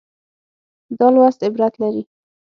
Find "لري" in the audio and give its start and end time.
1.81-2.03